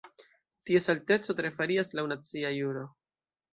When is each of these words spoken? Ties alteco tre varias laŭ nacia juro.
Ties 0.69 0.87
alteco 0.93 1.35
tre 1.41 1.53
varias 1.61 1.93
laŭ 2.01 2.07
nacia 2.15 2.53
juro. 2.59 2.85